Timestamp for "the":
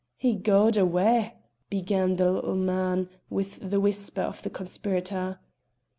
2.15-2.31, 3.69-3.79, 4.41-4.49